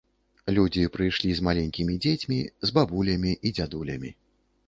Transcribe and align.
Людзі 0.57 0.85
прыйшлі 0.95 1.33
з 1.39 1.43
маленькімі 1.47 1.97
дзецьмі, 2.05 2.39
з 2.69 2.75
бабулямі 2.77 3.37
і 3.37 3.51
дзядулямі. 3.59 4.11